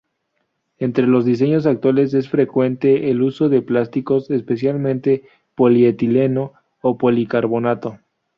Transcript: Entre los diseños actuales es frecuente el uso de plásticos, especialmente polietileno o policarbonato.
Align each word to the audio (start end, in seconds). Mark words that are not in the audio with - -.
Entre 0.79 1.05
los 1.05 1.25
diseños 1.25 1.67
actuales 1.67 2.15
es 2.15 2.27
frecuente 2.27 3.11
el 3.11 3.21
uso 3.21 3.49
de 3.49 3.61
plásticos, 3.61 4.31
especialmente 4.31 5.25
polietileno 5.53 6.53
o 6.81 6.97
policarbonato. 6.97 7.99